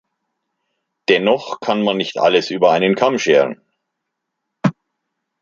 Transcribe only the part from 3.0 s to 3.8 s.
scheren.